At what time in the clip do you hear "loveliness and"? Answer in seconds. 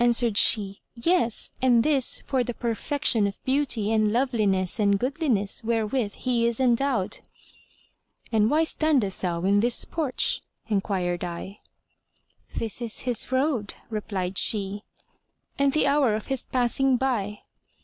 4.10-4.98